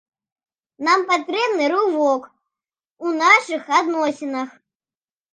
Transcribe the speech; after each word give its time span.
Нам 0.85 0.99
патрэбны 1.09 1.67
рывок 1.73 2.23
у 3.09 3.13
нашых 3.19 3.69
адносінах. 3.81 4.49